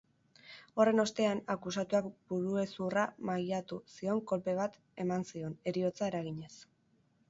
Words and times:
Horren 0.83 1.03
ostean 1.03 1.41
akusatuak 1.55 2.09
buruhezurra 2.33 3.05
mailatu 3.31 3.81
zion 4.01 4.27
kolpe 4.33 4.59
bat 4.65 4.85
eman 5.07 5.31
zion, 5.33 5.59
heriotza 5.71 6.13
eraginez. 6.15 6.55